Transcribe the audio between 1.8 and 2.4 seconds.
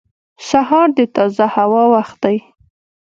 وخت دی.